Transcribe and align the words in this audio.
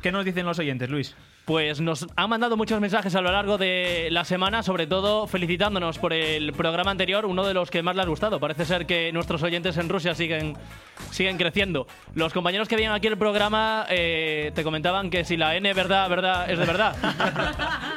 ¿Qué 0.00 0.12
nos 0.12 0.24
dicen 0.24 0.46
los 0.46 0.58
oyentes, 0.60 0.88
Luis? 0.88 1.16
Pues 1.44 1.80
nos 1.80 2.06
han 2.14 2.30
mandado 2.30 2.56
muchos 2.56 2.80
mensajes 2.80 3.14
a 3.16 3.20
lo 3.20 3.32
largo 3.32 3.58
de 3.58 4.08
la 4.12 4.24
semana, 4.24 4.62
sobre 4.62 4.86
todo 4.86 5.26
felicitándonos 5.26 5.98
por 5.98 6.12
el 6.12 6.52
programa 6.52 6.90
anterior, 6.92 7.26
uno 7.26 7.44
de 7.44 7.54
los 7.54 7.70
que 7.70 7.82
más 7.82 7.96
les 7.96 8.04
ha 8.04 8.08
gustado. 8.08 8.38
Parece 8.38 8.64
ser 8.64 8.86
que 8.86 9.10
nuestros 9.12 9.42
oyentes 9.42 9.76
en 9.76 9.88
Rusia 9.88 10.14
siguen, 10.14 10.56
siguen 11.10 11.36
creciendo. 11.36 11.88
Los 12.14 12.32
compañeros 12.32 12.68
que 12.68 12.76
veían 12.76 12.92
aquí 12.92 13.08
el 13.08 13.18
programa 13.18 13.86
eh, 13.88 14.52
te 14.54 14.62
comentaban 14.62 15.10
que 15.10 15.24
si 15.24 15.36
la 15.36 15.56
N 15.56 15.72
verdad, 15.74 16.08
verdad, 16.08 16.50
es 16.50 16.58
de 16.58 16.66
verdad. 16.66 16.94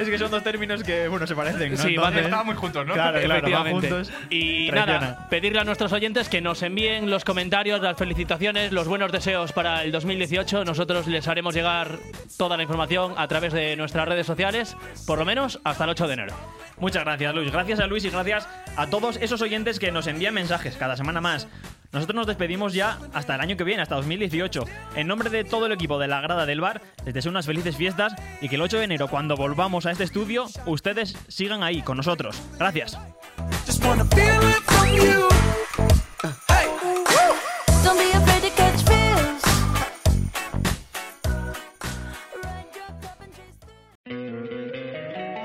es 0.00 0.08
que 0.08 0.18
son 0.18 0.30
dos 0.30 0.42
términos 0.42 0.82
que, 0.82 1.08
bueno, 1.08 1.26
se 1.26 1.34
parecen. 1.34 1.72
¿no? 1.72 1.76
Sí, 1.78 1.96
van- 1.96 2.16
Entonces- 2.16 2.56
juntos, 2.56 2.86
¿no? 2.86 2.94
Claro, 2.94 3.20
claro, 3.20 3.50
van 3.50 3.70
juntos. 3.72 4.12
Y 4.30 4.68
Traiciona. 4.68 5.00
nada, 5.00 5.28
pedirle 5.28 5.60
a 5.60 5.64
nuestros 5.64 5.92
oyentes 5.92 6.28
que 6.28 6.40
nos 6.40 6.62
envíen 6.62 7.10
los 7.10 7.24
comentarios, 7.24 7.80
las 7.80 7.96
felicitaciones, 7.96 8.72
los 8.72 8.86
buenos 8.88 9.10
deseos 9.12 9.52
para 9.52 9.82
el 9.84 9.92
2018. 9.92 10.64
Nosotros 10.64 11.06
les 11.06 11.26
haremos 11.28 11.54
llegar 11.54 11.98
toda 12.36 12.56
la 12.56 12.62
información 12.62 13.14
a 13.16 13.26
través 13.28 13.52
de 13.52 13.76
nuestras 13.76 14.06
redes 14.08 14.26
sociales, 14.26 14.76
por 15.06 15.18
lo 15.18 15.24
menos 15.24 15.60
hasta 15.64 15.84
el 15.84 15.90
8 15.90 16.06
de 16.08 16.14
enero. 16.14 16.34
Muchas 16.78 17.04
gracias, 17.04 17.34
Luis. 17.34 17.52
Gracias 17.52 17.80
a 17.80 17.86
Luis 17.86 18.04
y 18.04 18.10
gracias 18.10 18.48
a 18.76 18.86
todos 18.88 19.16
esos 19.18 19.40
oyentes 19.42 19.78
que 19.78 19.92
nos 19.92 20.06
envían 20.06 20.34
mensajes 20.34 20.76
cada 20.76 20.96
semana 20.96 21.20
más. 21.20 21.46
Nosotros 21.92 22.16
nos 22.16 22.26
despedimos 22.26 22.72
ya 22.72 22.98
hasta 23.12 23.34
el 23.34 23.42
año 23.42 23.56
que 23.56 23.64
viene, 23.64 23.82
hasta 23.82 23.96
2018. 23.96 24.64
En 24.96 25.06
nombre 25.06 25.28
de 25.28 25.44
todo 25.44 25.66
el 25.66 25.72
equipo 25.72 25.98
de 25.98 26.08
la 26.08 26.22
grada 26.22 26.46
del 26.46 26.60
bar, 26.60 26.80
les 27.04 27.12
deseo 27.12 27.30
unas 27.30 27.44
felices 27.44 27.76
fiestas 27.76 28.14
y 28.40 28.48
que 28.48 28.56
el 28.56 28.62
8 28.62 28.78
de 28.78 28.84
enero, 28.84 29.08
cuando 29.08 29.36
volvamos 29.36 29.84
a 29.84 29.90
este 29.90 30.04
estudio, 30.04 30.46
ustedes 30.64 31.14
sigan 31.28 31.62
ahí 31.62 31.82
con 31.82 31.98
nosotros. 31.98 32.40
Gracias. 32.58 32.98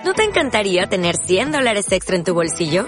¿No 0.05 0.13
te 0.13 0.23
encantaría 0.23 0.87
tener 0.87 1.17
100 1.17 1.51
dólares 1.51 1.91
extra 1.91 2.15
en 2.15 2.23
tu 2.23 2.33
bolsillo? 2.33 2.87